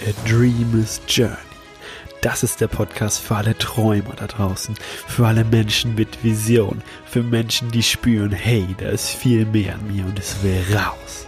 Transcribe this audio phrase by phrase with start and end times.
[0.00, 1.36] A Dreamer's Journey.
[2.20, 4.74] Das ist der Podcast für alle Träumer da draußen,
[5.06, 9.86] für alle Menschen mit Vision, für Menschen, die spüren, hey, da ist viel mehr an
[9.86, 11.26] mir und es will raus.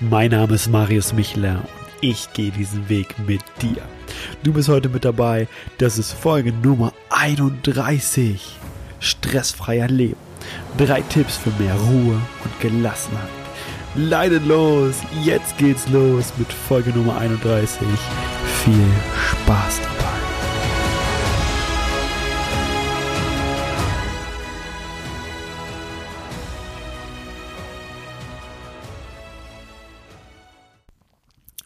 [0.00, 3.82] Mein Name ist Marius Michler und ich gehe diesen Weg mit dir.
[4.42, 5.48] Du bist heute mit dabei,
[5.78, 8.56] das ist Folge Nummer 31.
[8.98, 10.16] Stressfreier Leben.
[10.76, 13.39] Drei Tipps für mehr Ruhe und Gelassenheit.
[13.96, 14.94] Leidet los,
[15.24, 17.80] jetzt geht's los mit Folge Nummer 31.
[18.62, 20.10] Viel Spaß dabei.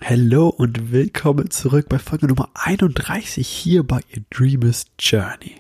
[0.03, 5.57] Hallo und willkommen zurück bei Folge Nummer 31 hier bei A Dreamer's Journey.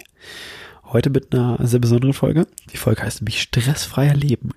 [0.94, 2.46] Heute mit einer sehr besonderen Folge.
[2.72, 4.50] Die Folge heißt nämlich Stressfreier Leben.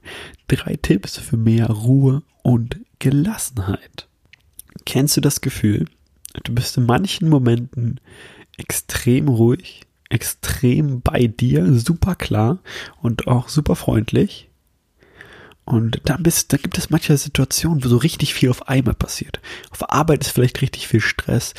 [0.48, 4.08] Drei Tipps für mehr Ruhe und Gelassenheit.
[4.86, 5.88] Kennst du das Gefühl,
[6.44, 8.00] du bist in manchen Momenten
[8.56, 12.60] extrem ruhig, extrem bei dir, super klar
[13.02, 14.48] und auch super freundlich
[15.68, 19.42] und dann, bist, dann gibt es manche Situationen, wo so richtig viel auf einmal passiert.
[19.70, 21.54] Auf Arbeit ist vielleicht richtig viel Stress.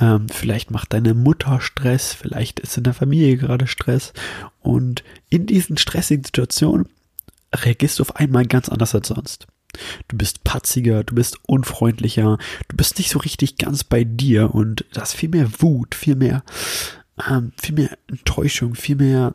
[0.00, 2.14] Ähm, vielleicht macht deine Mutter Stress.
[2.14, 4.14] Vielleicht ist in der Familie gerade Stress.
[4.60, 6.88] Und in diesen stressigen Situationen
[7.54, 9.46] reagierst du auf einmal ganz anders als sonst.
[10.08, 12.38] Du bist patziger, du bist unfreundlicher,
[12.68, 16.16] du bist nicht so richtig ganz bei dir und da ist viel mehr Wut, viel
[16.16, 16.44] mehr,
[17.28, 19.34] ähm, viel mehr Enttäuschung, viel mehr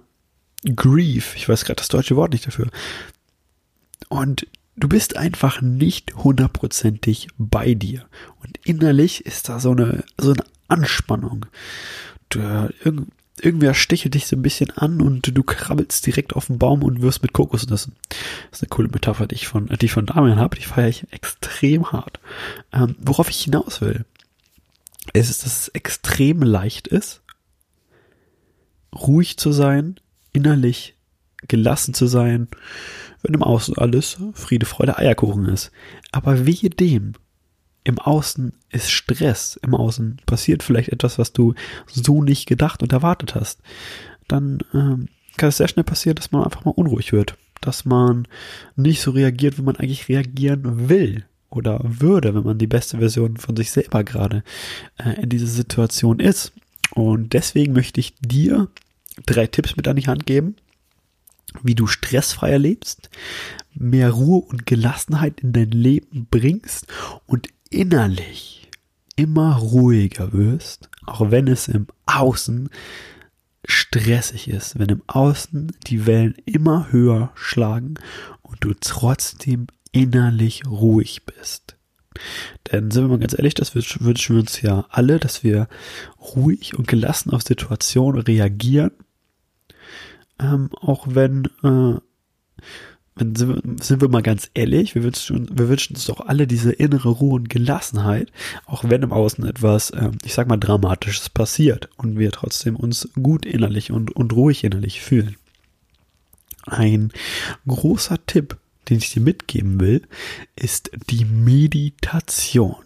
[0.75, 1.35] Grief.
[1.35, 2.71] Ich weiß gerade das deutsche Wort nicht dafür.
[4.09, 8.05] Und du bist einfach nicht hundertprozentig bei dir.
[8.43, 11.45] Und innerlich ist da so eine, so eine Anspannung.
[12.29, 12.39] Du,
[12.83, 16.83] irgend, irgendwer stichelt dich so ein bisschen an und du krabbelst direkt auf den Baum
[16.83, 17.95] und wirst mit Kokosnüssen.
[18.49, 20.57] Das ist eine coole Metapher, die ich von, die ich von Damian habe.
[20.57, 22.19] Die feiere ich extrem hart.
[22.71, 24.05] Ähm, worauf ich hinaus will,
[25.13, 27.21] ist, dass es extrem leicht ist,
[28.93, 29.99] ruhig zu sein,
[30.33, 30.94] innerlich
[31.47, 32.47] gelassen zu sein,
[33.21, 35.71] wenn im Außen alles Friede, Freude, Eierkuchen ist.
[36.11, 37.13] Aber wehe dem.
[37.83, 39.59] Im Außen ist Stress.
[39.61, 41.53] Im Außen passiert vielleicht etwas, was du
[41.85, 43.61] so nicht gedacht und erwartet hast.
[44.27, 45.07] Dann ähm,
[45.37, 47.37] kann es sehr schnell passieren, dass man einfach mal unruhig wird.
[47.61, 48.27] Dass man
[48.75, 53.37] nicht so reagiert, wie man eigentlich reagieren will oder würde, wenn man die beste Version
[53.37, 54.43] von sich selber gerade
[54.97, 56.53] äh, in dieser Situation ist.
[56.93, 58.67] Und deswegen möchte ich dir
[59.25, 60.55] drei Tipps mit an die Hand geben,
[61.63, 63.09] wie du stressfrei erlebst,
[63.73, 66.87] mehr Ruhe und Gelassenheit in dein Leben bringst
[67.25, 68.69] und innerlich
[69.15, 72.69] immer ruhiger wirst, auch wenn es im Außen
[73.65, 77.95] stressig ist, wenn im Außen die Wellen immer höher schlagen
[78.41, 81.75] und du trotzdem innerlich ruhig bist.
[82.71, 85.67] Denn sind wir mal ganz ehrlich, das wünschen wir uns ja alle, dass wir
[86.35, 88.91] ruhig und gelassen auf Situationen reagieren
[90.39, 91.99] ähm, auch wenn, äh,
[93.15, 96.47] wenn sind, wir, sind wir mal ganz ehrlich, wir wünschen, wir wünschen uns doch alle
[96.47, 98.31] diese innere Ruhe und Gelassenheit,
[98.65, 103.09] auch wenn im Außen etwas, äh, ich sag mal, Dramatisches passiert und wir trotzdem uns
[103.21, 105.35] gut innerlich und, und ruhig innerlich fühlen.
[106.65, 107.11] Ein
[107.67, 108.57] großer Tipp,
[108.89, 110.01] den ich dir mitgeben will,
[110.55, 112.84] ist die Meditation.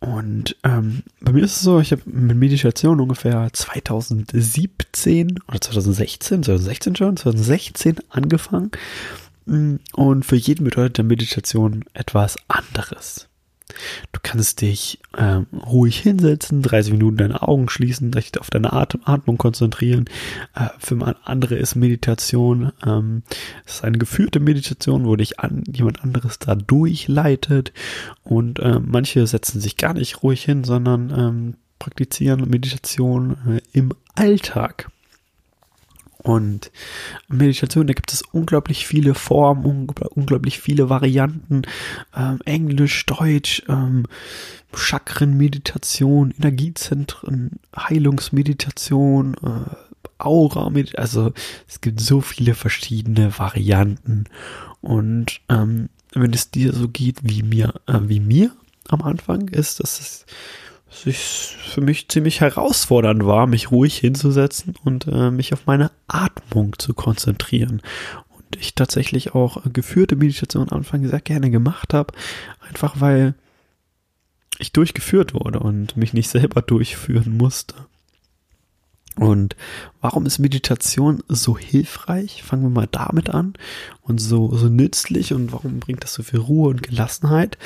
[0.00, 6.42] Und ähm, bei mir ist es so, ich habe mit Meditation ungefähr 2017 oder 2016,
[6.42, 8.70] 2016 schon, 2016 angefangen.
[9.44, 13.29] Mm, und für jeden bedeutet Meditation etwas anderes.
[14.12, 19.02] Du kannst dich ähm, ruhig hinsetzen, 30 Minuten deine Augen schließen, dich auf deine Atem
[19.04, 20.06] Atmung konzentrieren.
[20.54, 23.22] Äh, für andere ist Meditation, ähm,
[23.66, 27.72] es ist eine geführte Meditation, wo dich an, jemand anderes da durchleitet.
[28.22, 33.92] Und äh, manche setzen sich gar nicht ruhig hin, sondern ähm, praktizieren Meditation äh, im
[34.14, 34.90] Alltag.
[36.22, 36.70] Und
[37.28, 41.62] Meditation, da gibt es unglaublich viele Formen, unglaublich viele Varianten.
[42.14, 44.06] Ähm, Englisch, Deutsch, ähm,
[44.74, 49.74] Chakrenmeditation, Energiezentren, Heilungsmeditation, äh,
[50.18, 51.32] Aura, also
[51.66, 54.24] es gibt so viele verschiedene Varianten.
[54.82, 58.52] Und ähm, wenn es dir so geht wie mir, äh, wie mir
[58.88, 60.26] am Anfang, ist, dass es
[60.90, 66.78] es für mich ziemlich herausfordernd war, mich ruhig hinzusetzen und äh, mich auf meine Atmung
[66.78, 67.80] zu konzentrieren.
[68.28, 72.12] Und ich tatsächlich auch geführte Meditation am Anfang sehr gerne gemacht habe,
[72.68, 73.34] einfach weil
[74.58, 77.74] ich durchgeführt wurde und mich nicht selber durchführen musste.
[79.16, 79.56] Und
[80.00, 82.42] warum ist Meditation so hilfreich?
[82.42, 83.54] Fangen wir mal damit an
[84.02, 87.58] und so, so nützlich und warum bringt das so viel Ruhe und Gelassenheit?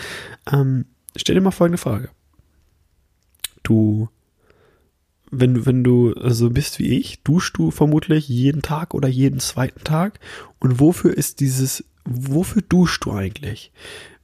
[0.51, 0.87] Ähm,
[1.17, 2.11] stell dir mal folgende Frage.
[3.65, 4.09] Du,
[5.31, 9.85] wenn, wenn du so bist wie ich, duschst du vermutlich jeden Tag oder jeden zweiten
[9.85, 10.21] Tag.
[10.61, 13.73] Und wofür ist dieses, wofür duschst du eigentlich?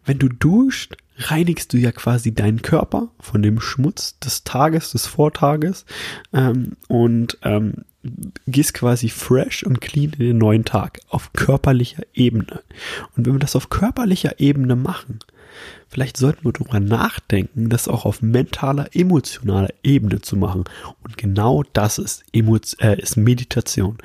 [0.04, 5.06] Wenn du duscht, reinigst du ja quasi deinen Körper von dem Schmutz des Tages, des
[5.06, 5.84] Vortages
[6.32, 7.84] ähm, und ähm,
[8.46, 12.62] gehst quasi fresh und clean in den neuen Tag auf körperlicher Ebene.
[13.14, 15.18] Und wenn wir das auf körperlicher Ebene machen,
[15.88, 20.64] vielleicht sollten wir darüber nachdenken, das auch auf mentaler, emotionaler Ebene zu machen.
[21.02, 23.98] Und genau das ist, Emo äh, ist Meditation.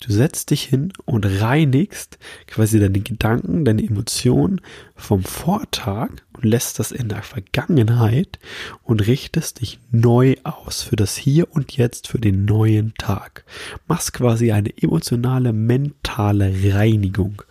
[0.00, 4.60] Du setzt dich hin und reinigst quasi deine Gedanken, deine Emotionen
[4.94, 8.38] vom Vortag und lässt das in der Vergangenheit
[8.82, 13.44] und richtest dich neu aus für das Hier und Jetzt, für den neuen Tag.
[13.88, 17.42] Machst quasi eine emotionale, mentale Reinigung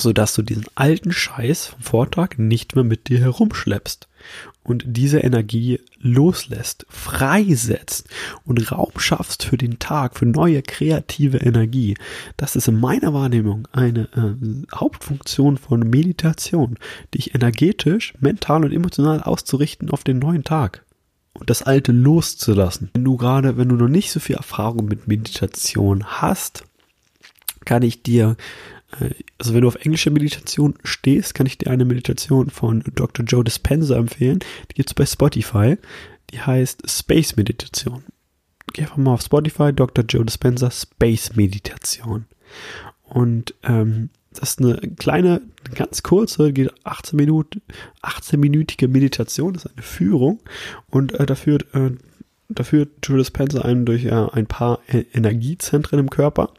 [0.00, 4.08] sodass du diesen alten Scheiß vom Vortag nicht mehr mit dir herumschleppst
[4.62, 8.08] und diese Energie loslässt, freisetzt
[8.44, 11.96] und Raum schaffst für den Tag, für neue kreative Energie.
[12.36, 16.78] Das ist in meiner Wahrnehmung eine äh, Hauptfunktion von Meditation,
[17.14, 20.84] dich energetisch, mental und emotional auszurichten auf den neuen Tag
[21.34, 22.90] und das Alte loszulassen.
[22.92, 26.64] Wenn du gerade, wenn du noch nicht so viel Erfahrung mit Meditation hast,
[27.64, 28.36] kann ich dir
[29.38, 33.24] also wenn du auf englische Meditation stehst, kann ich dir eine Meditation von Dr.
[33.24, 34.40] Joe Dispenza empfehlen.
[34.70, 35.76] Die gibt's bei Spotify.
[36.30, 38.04] Die heißt Space Meditation.
[38.72, 40.04] Geh einfach mal auf Spotify, Dr.
[40.04, 42.26] Joe Dispenza Space Meditation.
[43.02, 45.42] Und ähm, das ist eine kleine,
[45.74, 47.62] ganz kurze, geht 18 Minuten,
[48.02, 50.40] 18-minütige Meditation, das ist eine Führung.
[50.88, 51.90] Und äh, da führt äh,
[52.50, 56.50] da führt Joe Dispenza einen durch äh, ein paar e-, Energiezentren im Körper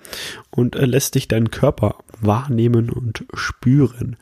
[0.50, 4.18] und äh, lässt dich deinen Körper wahrnehmen und spüren.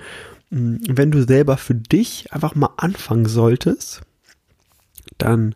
[0.49, 4.01] Hm, wenn du selber für dich einfach mal anfangen solltest,
[5.17, 5.55] dann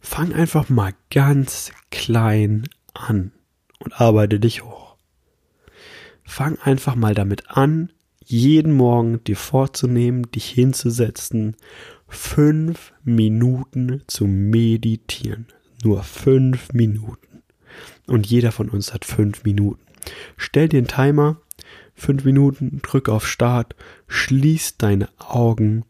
[0.00, 3.32] fang einfach mal ganz klein an
[3.78, 4.96] und arbeite dich hoch.
[6.24, 7.90] Fang einfach mal damit an,
[8.24, 11.56] jeden Morgen dir vorzunehmen, dich hinzusetzen
[12.10, 15.46] fünf Minuten zu meditieren.
[15.82, 17.42] Nur fünf Minuten.
[18.06, 19.80] Und jeder von uns hat fünf Minuten.
[20.36, 21.40] Stell dir einen Timer,
[22.00, 23.76] fünf Minuten, drück auf Start,
[24.08, 25.84] schließ deine Augen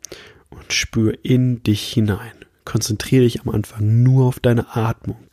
[0.51, 2.33] und spür in dich hinein.
[2.65, 5.25] Konzentriere dich am Anfang nur auf deine Atmung,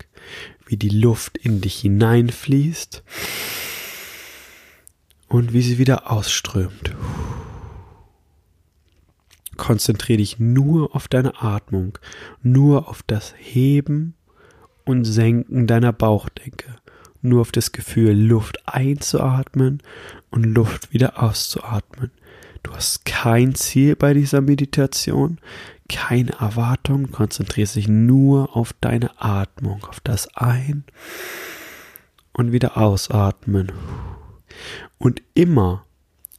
[0.65, 3.03] wie die Luft in dich hineinfließt
[5.27, 6.95] und wie sie wieder ausströmt.
[9.57, 11.97] Konzentriere dich nur auf deine Atmung,
[12.43, 14.13] nur auf das Heben
[14.85, 16.75] und Senken deiner Bauchdecke,
[17.21, 19.81] nur auf das Gefühl, Luft einzuatmen
[20.29, 22.11] und Luft wieder auszuatmen.
[22.63, 25.39] Du hast kein Ziel bei dieser Meditation,
[25.87, 30.83] keine Erwartung, konzentrierst dich nur auf deine Atmung, auf das Ein-
[32.33, 33.71] und wieder Ausatmen.
[34.97, 35.85] Und immer,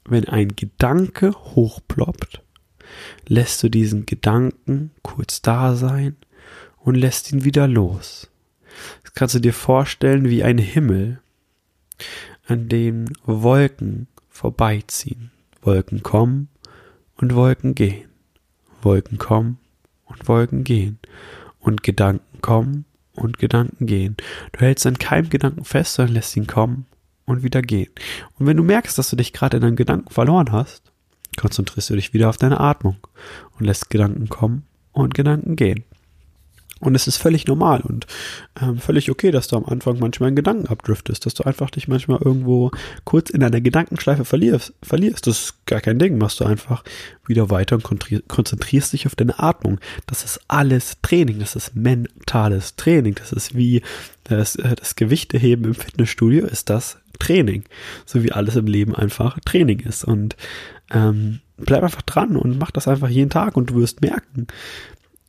[0.05, 2.43] wenn ein Gedanke hochploppt,
[3.27, 6.17] lässt du diesen Gedanken kurz da sein
[6.79, 8.29] und lässt ihn wieder los.
[9.19, 11.19] Kannst du dir vorstellen wie ein Himmel,
[12.47, 15.33] an dem Wolken vorbeiziehen.
[15.61, 16.47] Wolken kommen
[17.17, 18.09] und Wolken gehen.
[18.81, 19.59] Wolken kommen
[20.05, 21.01] und Wolken gehen.
[21.59, 24.17] Und Gedanken kommen und Gedanken gehen.
[24.53, 26.87] Du hältst an keinem Gedanken fest, sondern lässt ihn kommen
[27.25, 27.91] und wieder gehen.
[28.39, 30.93] Und wenn du merkst, dass du dich gerade in deinen Gedanken verloren hast,
[31.37, 32.99] konzentrierst du dich wieder auf deine Atmung
[33.59, 35.83] und lässt Gedanken kommen und Gedanken gehen.
[36.81, 38.07] Und es ist völlig normal und
[38.61, 41.89] ähm, völlig okay, dass du am Anfang manchmal in Gedanken abdriftest, dass du einfach dich
[41.89, 42.71] manchmal irgendwo
[43.05, 44.75] kurz in einer Gedankenschleife verlierst.
[44.83, 45.27] verlierst.
[45.27, 46.19] Das ist gar kein Ding.
[46.19, 46.85] Machst du einfach
[47.27, 47.85] wieder weiter und
[48.29, 49.81] konzentrierst dich auf deine Atmung.
[50.07, 51.41] Das ist alles Training.
[51.41, 53.15] Das ist mentales Training.
[53.17, 53.83] Das ist wie
[54.25, 57.65] das, äh, das Gewichteheben im Fitnessstudio ist das Training.
[58.07, 60.05] So wie alles im Leben einfach Training ist.
[60.05, 60.37] Und
[60.91, 64.47] ähm, bleib einfach dran und mach das einfach jeden Tag und du wirst merken,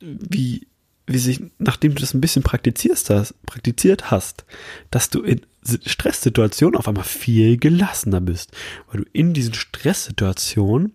[0.00, 0.66] wie,
[1.06, 4.44] wie sich, nachdem du das ein bisschen praktizierst hast, praktiziert hast,
[4.90, 8.52] dass du in Stresssituationen auf einmal viel gelassener bist,
[8.90, 10.94] weil du in diesen Stresssituationen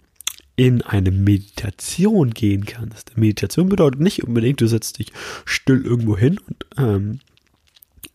[0.55, 3.17] in eine Meditation gehen kannst.
[3.17, 5.11] Meditation bedeutet nicht unbedingt, du setzt dich
[5.43, 7.19] still irgendwo hin und ähm,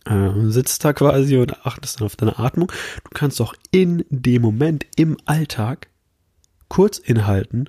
[0.06, 2.73] äh, sitzt da quasi und achtest dann auf deine Atmung.
[3.04, 5.88] Du kannst auch in dem Moment im Alltag
[6.68, 7.68] kurz inhalten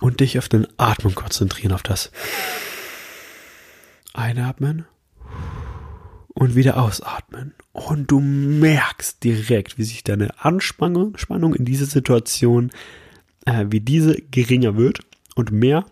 [0.00, 2.10] und dich auf den Atmung konzentrieren, auf das
[4.14, 4.86] Einatmen
[6.28, 7.54] und wieder ausatmen.
[7.72, 12.70] Und du merkst direkt, wie sich deine Anspannung Spannung in dieser Situation,
[13.44, 15.00] äh, wie diese geringer wird
[15.34, 15.84] und mehr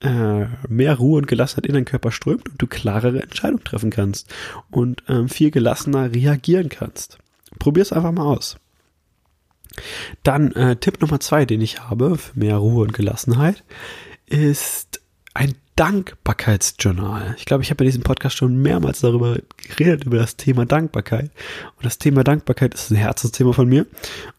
[0.00, 4.32] äh, mehr Ruhe und Gelassenheit in deinen Körper strömt und du klarere Entscheidungen treffen kannst
[4.70, 7.18] und ähm, viel gelassener reagieren kannst.
[7.58, 8.56] Probier es einfach mal aus.
[10.22, 13.64] Dann äh, Tipp Nummer zwei, den ich habe für mehr Ruhe und Gelassenheit,
[14.26, 15.00] ist
[15.34, 17.34] ein Dankbarkeitsjournal.
[17.38, 19.36] Ich glaube, ich habe in diesem Podcast schon mehrmals darüber
[19.68, 21.30] geredet, über das Thema Dankbarkeit.
[21.76, 23.86] Und das Thema Dankbarkeit ist ein Herzensthema von mir.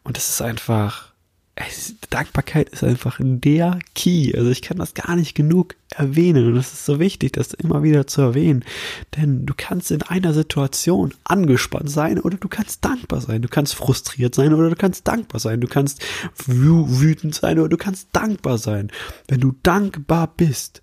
[0.02, 1.08] Und es ist einfach
[2.10, 4.32] Dankbarkeit ist einfach der Key.
[4.36, 7.82] Also ich kann das gar nicht genug erwähnen und es ist so wichtig, das immer
[7.82, 8.64] wieder zu erwähnen.
[9.16, 13.42] Denn du kannst in einer Situation angespannt sein oder du kannst dankbar sein.
[13.42, 15.60] Du kannst frustriert sein oder du kannst dankbar sein.
[15.60, 16.00] Du kannst
[16.46, 18.90] wütend sein oder du kannst dankbar sein.
[19.26, 20.82] Wenn du dankbar bist,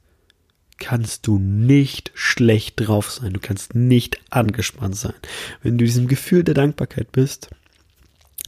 [0.78, 3.34] kannst du nicht schlecht drauf sein.
[3.34, 5.14] Du kannst nicht angespannt sein.
[5.62, 7.50] Wenn du diesem Gefühl der Dankbarkeit bist,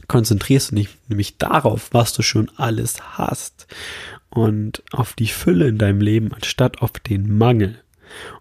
[0.08, 3.66] konzentrierst du dich nämlich darauf, was du schon alles hast
[4.30, 7.82] und auf die Fülle in deinem Leben anstatt auf den Mangel.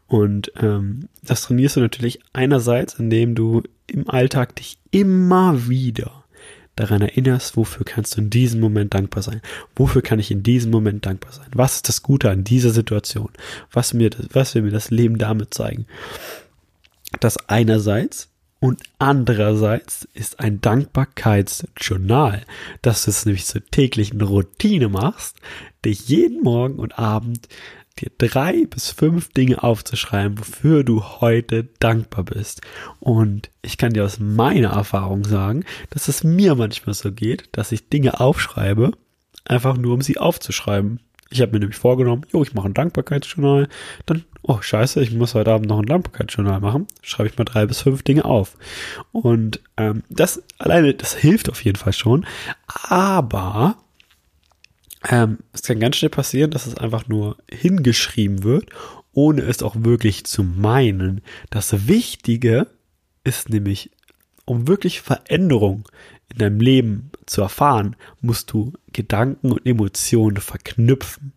[0.07, 6.23] Und ähm, das trainierst du natürlich einerseits, indem du im Alltag dich immer wieder
[6.79, 9.41] daran erinnerst, wofür kannst du in diesem Moment dankbar sein?
[9.75, 11.47] Wofür kann ich in diesem Moment dankbar sein?
[11.53, 13.29] Was ist das Gute an dieser Situation?
[13.71, 15.85] Was mir, was will mir das Leben damit zeigen?
[17.19, 18.29] Das einerseits
[18.59, 22.43] und andererseits ist ein Dankbarkeitsjournal,
[22.81, 25.37] dass du es nämlich zur täglichen Routine machst,
[25.85, 27.47] dich jeden Morgen und Abend
[27.97, 32.61] dir drei bis fünf Dinge aufzuschreiben, wofür du heute dankbar bist.
[32.99, 37.71] Und ich kann dir aus meiner Erfahrung sagen, dass es mir manchmal so geht, dass
[37.71, 38.91] ich Dinge aufschreibe,
[39.45, 40.99] einfach nur um sie aufzuschreiben.
[41.29, 43.67] Ich habe mir nämlich vorgenommen, jo, ich mache ein Dankbarkeitsjournal.
[44.05, 46.87] Dann, oh scheiße, ich muss heute Abend noch ein Dankbarkeitsjournal machen.
[47.01, 48.55] Schreibe ich mal drei bis fünf Dinge auf.
[49.11, 52.25] Und ähm, das alleine, das hilft auf jeden Fall schon.
[52.67, 53.75] Aber
[55.07, 58.69] ähm, es kann ganz schnell passieren, dass es einfach nur hingeschrieben wird,
[59.13, 61.21] ohne es auch wirklich zu meinen.
[61.49, 62.67] Das Wichtige
[63.23, 63.91] ist nämlich,
[64.45, 65.87] um wirklich Veränderung
[66.31, 71.33] in deinem Leben zu erfahren, musst du Gedanken und Emotionen verknüpfen.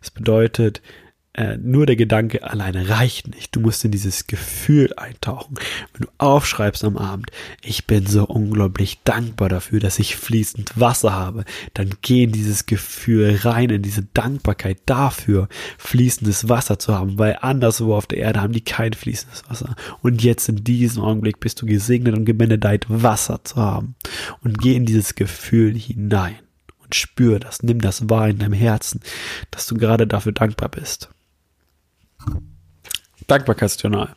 [0.00, 0.82] Das bedeutet,
[1.32, 3.54] äh, nur der Gedanke alleine reicht nicht.
[3.54, 5.54] Du musst in dieses Gefühl eintauchen.
[5.92, 7.30] Wenn du aufschreibst am Abend,
[7.62, 11.44] ich bin so unglaublich dankbar dafür, dass ich fließend Wasser habe,
[11.74, 17.38] dann geh in dieses Gefühl rein, in diese Dankbarkeit dafür, fließendes Wasser zu haben, weil
[17.40, 19.76] anderswo auf der Erde haben die kein fließendes Wasser.
[20.02, 23.94] Und jetzt in diesem Augenblick bist du gesegnet und gebenedeit, Wasser zu haben.
[24.42, 26.40] Und geh in dieses Gefühl hinein
[26.82, 29.00] und spür das, nimm das wahr in deinem Herzen,
[29.52, 31.08] dass du gerade dafür dankbar bist.
[33.26, 34.16] Dankbarkeitsjournal.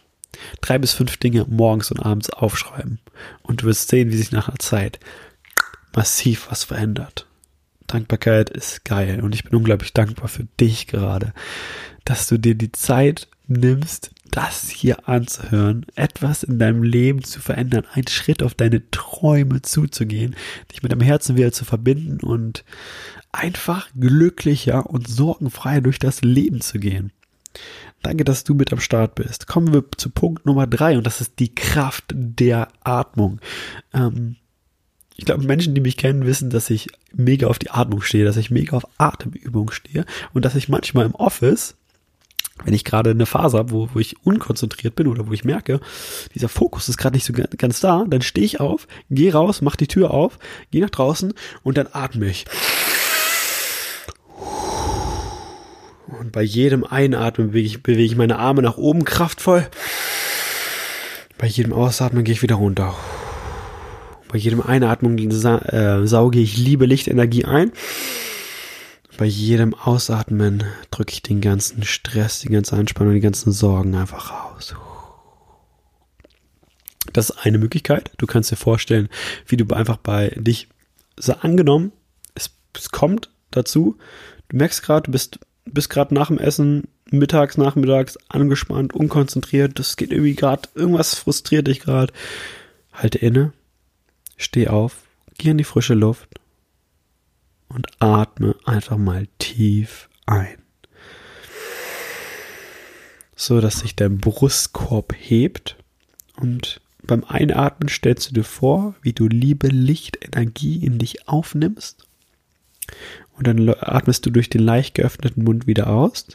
[0.62, 3.00] Drei bis fünf Dinge morgens und abends aufschreiben.
[3.43, 5.00] Und du wirst sehen, wie sich nach einer Zeit
[5.95, 7.27] massiv was verändert.
[7.88, 11.33] Dankbarkeit ist geil und ich bin unglaublich dankbar für dich gerade,
[12.05, 17.86] dass du dir die Zeit nimmst, das hier anzuhören, etwas in deinem Leben zu verändern,
[17.93, 20.36] einen Schritt auf deine Träume zuzugehen,
[20.72, 22.63] dich mit deinem Herzen wieder zu verbinden und
[23.31, 27.12] einfach glücklicher und sorgenfrei durch das Leben zu gehen.
[28.03, 29.48] Danke, dass du mit am Start bist.
[29.48, 33.39] Kommen wir zu Punkt Nummer drei und das ist die Kraft der Atmung.
[33.93, 34.36] Ähm,
[35.15, 38.36] ich glaube, Menschen, die mich kennen, wissen, dass ich mega auf die Atmung stehe, dass
[38.36, 41.75] ich mega auf Atemübung stehe und dass ich manchmal im Office,
[42.65, 45.79] wenn ich gerade eine Phase habe, wo, wo ich unkonzentriert bin oder wo ich merke,
[46.36, 49.77] dieser Fokus ist gerade nicht so ganz da, dann stehe ich auf, gehe raus, mach
[49.77, 50.39] die Tür auf,
[50.72, 51.33] gehe nach draußen
[51.63, 52.45] und dann atme ich.
[56.20, 59.67] Und bei jedem Einatmen bewege ich, bewege ich meine Arme nach oben kraftvoll.
[61.38, 62.96] Bei jedem Ausatmen gehe ich wieder runter.
[64.29, 67.72] Bei jedem Einatmen sa äh, sauge ich liebe Lichtenergie ein.
[69.17, 74.32] Bei jedem Ausatmen drücke ich den ganzen Stress, die ganze Anspannung, die ganzen Sorgen einfach
[74.32, 74.75] raus.
[77.12, 78.12] Das ist eine Möglichkeit.
[78.17, 79.10] Du kannst dir vorstellen,
[79.46, 80.67] wie du einfach bei dich,
[81.15, 81.91] so angenommen,
[82.34, 83.98] es, es kommt dazu,
[84.50, 89.96] du merkst gerade, du bist bist gerade nach dem Essen, mittags, nachmittags angespannt, unkonzentriert, das
[89.96, 92.13] geht irgendwie gerade, irgendwas frustriert dich gerade.
[92.91, 93.53] Halte inne,
[94.38, 95.03] steh auf,
[95.38, 96.29] geh in die frische Luft
[97.70, 100.58] und atme einfach mal tief ein.
[103.36, 105.77] So dass sich dein Brustkorb hebt
[106.36, 112.08] und beim Einatmen stellst du dir vor, wie du Liebe, Licht, Energie in dich aufnimmst
[113.33, 116.27] und dann atmest du durch den leicht geöffneten Mund wieder aus.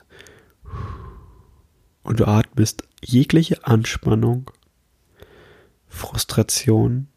[2.02, 4.50] Und du atmest jegliche Anspannung,
[5.88, 7.09] Frustration,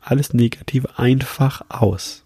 [0.00, 2.24] alles Negative einfach aus.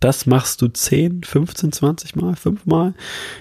[0.00, 2.94] Das machst du 10, 15, 20 Mal, 5 Mal,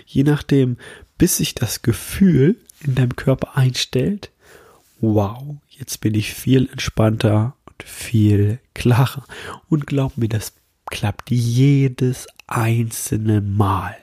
[0.05, 0.77] je nachdem,
[1.17, 4.31] bis sich das Gefühl in deinem Körper einstellt.
[5.01, 9.25] Wow, jetzt bin ich viel entspannter und viel klarer.
[9.69, 10.53] Und glaub mir, das
[10.89, 13.95] klappt jedes einzelne Mal.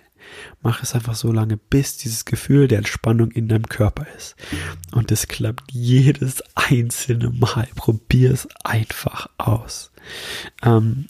[0.62, 4.36] Mach es einfach so lange, bis dieses Gefühl der Entspannung in deinem Körper ist.
[4.92, 7.68] Und es klappt jedes einzelne Mal.
[7.74, 9.90] Probier es einfach aus.
[10.62, 11.08] Ähm,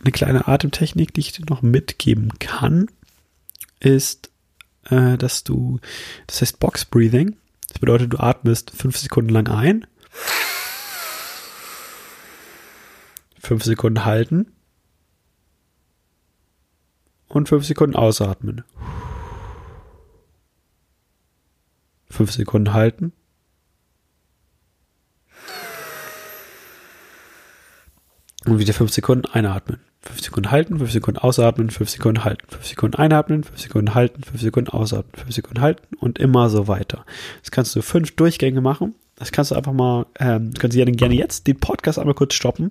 [0.00, 2.86] eine kleine Atemtechnik, die ich dir noch mitgeben kann,
[3.80, 4.30] ist,
[4.88, 5.80] äh, dass du,
[6.26, 7.36] das heißt Box Breathing.
[7.68, 9.86] Das bedeutet, du atmest fünf Sekunden lang ein,
[13.38, 14.52] fünf Sekunden halten
[17.30, 18.62] und fünf Sekunden ausatmen.
[22.10, 23.12] Fünf Sekunden halten.
[28.44, 29.80] Und wieder fünf Sekunden einatmen.
[30.02, 34.22] 5 Sekunden halten, 5 Sekunden ausatmen, 5 Sekunden halten, 5 Sekunden einatmen, 5 Sekunden halten,
[34.22, 37.04] 5 Sekunden ausatmen, 5 Sekunden halten und immer so weiter.
[37.42, 38.94] Das kannst du fünf Durchgänge machen.
[39.20, 42.70] Das kannst du einfach mal, ähm, kannst du gerne jetzt den Podcast einmal kurz stoppen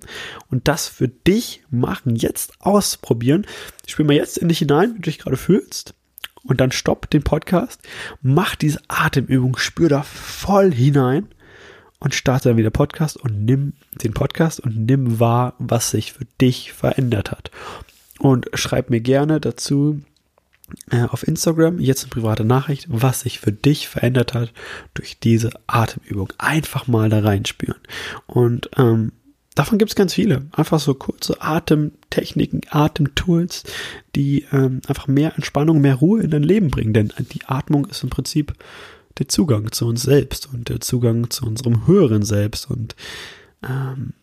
[0.50, 3.46] und das für dich machen, jetzt ausprobieren.
[3.86, 5.94] Spiel mal jetzt in dich hinein, wie du dich gerade fühlst
[6.42, 7.80] und dann stopp den Podcast,
[8.20, 11.28] mach diese Atemübung, spür da voll hinein
[12.00, 16.26] und starte dann wieder Podcast und nimm den Podcast und nimm wahr, was sich für
[16.40, 17.52] dich verändert hat.
[18.18, 20.02] Und schreib mir gerne dazu
[21.08, 24.52] auf Instagram jetzt eine private Nachricht, was sich für dich verändert hat
[24.94, 26.32] durch diese Atemübung.
[26.38, 27.80] Einfach mal da reinspüren.
[28.26, 29.12] Und ähm,
[29.54, 30.46] davon gibt es ganz viele.
[30.52, 33.64] Einfach so kurze Atemtechniken, Atemtools,
[34.16, 36.92] die ähm, einfach mehr Entspannung, mehr Ruhe in dein Leben bringen.
[36.92, 38.54] Denn die Atmung ist im Prinzip
[39.18, 42.70] der Zugang zu uns selbst und der Zugang zu unserem höheren Selbst.
[42.70, 42.96] Und
[43.62, 44.14] ähm,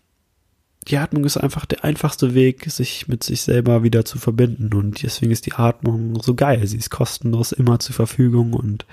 [0.87, 4.73] die Atmung ist einfach der einfachste Weg, sich mit sich selber wieder zu verbinden.
[4.73, 6.65] Und deswegen ist die Atmung so geil.
[6.65, 8.85] Sie ist kostenlos immer zur Verfügung und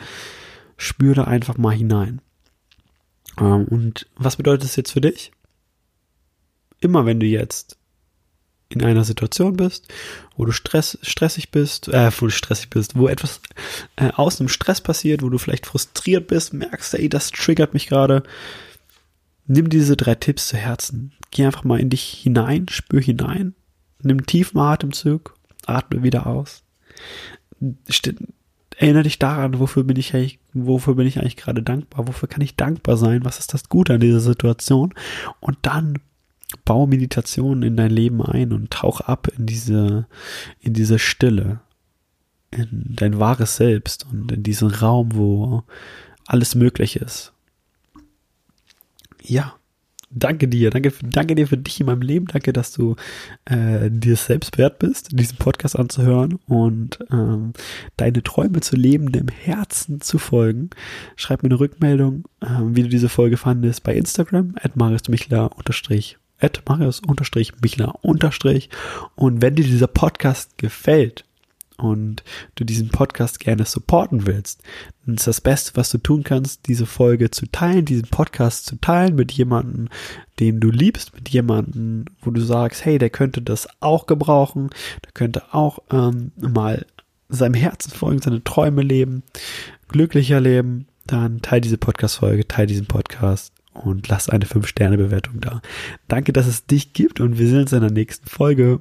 [0.76, 2.20] spür da einfach mal hinein.
[3.38, 5.30] Ähm, und was bedeutet das jetzt für dich?
[6.80, 7.78] Immer wenn du jetzt
[8.68, 9.86] in einer Situation bist,
[10.36, 13.40] wo du stress, stressig bist, äh, wo du stressig bist, wo etwas
[13.96, 17.86] äh, aus einem Stress passiert, wo du vielleicht frustriert bist, merkst, ey, das triggert mich
[17.86, 18.24] gerade.
[19.46, 21.12] Nimm diese drei Tipps zu Herzen.
[21.34, 23.54] Geh einfach mal in dich hinein, spür hinein,
[24.02, 26.62] nimm tiefen Atemzug, atme wieder aus.
[28.76, 32.40] Erinnere dich daran, wofür bin ich eigentlich, wofür bin ich eigentlich gerade dankbar, wofür kann
[32.40, 34.94] ich dankbar sein, was ist das Gute an dieser Situation
[35.40, 35.98] und dann
[36.64, 40.06] Bau Meditation in dein Leben ein und tauch ab in diese,
[40.60, 41.58] in diese Stille,
[42.52, 45.64] in dein wahres Selbst und in diesen Raum, wo
[46.26, 47.32] alles möglich ist.
[49.20, 49.56] Ja,
[50.14, 52.96] danke dir, danke, danke dir für dich in meinem Leben, danke, dass du
[53.44, 57.52] äh, dir selbst wert bist, diesen Podcast anzuhören und ähm,
[57.96, 60.70] deine Träume zu leben, dem Herzen zu folgen.
[61.16, 66.62] Schreib mir eine Rückmeldung, äh, wie du diese Folge fandest bei Instagram, at unterstrich at
[66.66, 68.04] marius-michler-
[69.14, 71.24] und wenn dir dieser Podcast gefällt
[71.76, 72.22] und
[72.54, 74.62] du diesen Podcast gerne supporten willst,
[75.04, 78.76] dann ist das Beste, was du tun kannst, diese Folge zu teilen, diesen Podcast zu
[78.76, 79.88] teilen mit jemandem,
[80.40, 84.70] den du liebst, mit jemandem, wo du sagst, hey, der könnte das auch gebrauchen,
[85.04, 86.86] der könnte auch ähm, mal
[87.28, 89.22] seinem Herzen folgen, seine Träume leben,
[89.88, 95.60] glücklicher leben, dann teile diese Podcast-Folge, teile diesen Podcast und lass eine 5-Sterne-Bewertung da.
[96.08, 98.80] Danke, dass es dich gibt und wir sehen uns in der nächsten Folge.